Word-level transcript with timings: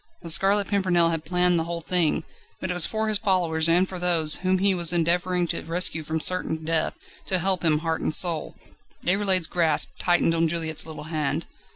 The 0.23 0.31
Scarlet 0.31 0.67
Pimpernel 0.69 1.09
had 1.11 1.25
planned 1.25 1.59
the 1.59 1.65
whole 1.65 1.79
thing, 1.81 2.23
but 2.59 2.71
it 2.71 2.73
was 2.73 2.87
for 2.87 3.07
his 3.07 3.19
followers 3.19 3.69
and 3.69 3.87
for 3.87 3.99
those, 3.99 4.37
whom 4.37 4.57
he 4.57 4.73
was 4.73 4.91
endeavouring 4.91 5.45
to 5.49 5.61
rescue 5.61 6.01
from 6.01 6.19
certain 6.19 6.65
death, 6.65 6.95
to 7.27 7.37
help 7.37 7.63
him 7.63 7.77
heart 7.85 8.01
and 8.01 8.15
soul. 8.15 8.55
Déroulède's 9.05 9.45
grasp 9.45 9.89
tightened 9.99 10.33
on 10.33 10.47
Juliette's 10.47 10.87
little 10.87 11.03
hand. 11.03 11.45